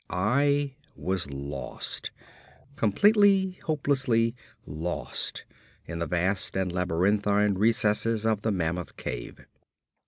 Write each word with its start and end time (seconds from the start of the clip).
I 0.09 0.73
was 0.95 1.29
lost, 1.29 2.09
completely, 2.75 3.59
hopelessly 3.65 4.35
lost 4.65 5.45
in 5.85 5.99
the 5.99 6.07
vast 6.07 6.57
and 6.57 6.71
labyrinthine 6.71 7.53
recess 7.53 8.07
of 8.25 8.41
the 8.41 8.51
Mammoth 8.51 8.97
Cave. 8.97 9.45